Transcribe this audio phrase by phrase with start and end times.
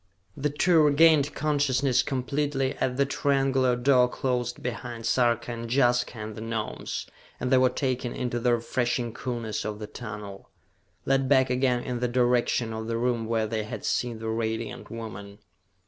[0.35, 6.33] The two regained consciousness completely as the triangular door closed behind Sarka and Jaska and
[6.35, 7.05] the Gnomes,
[7.39, 10.49] and they were taken into the refreshing coolness of the tunnel,
[11.05, 14.89] led back again in the direction of the room where they had seen the Radiant
[14.89, 15.37] Woman.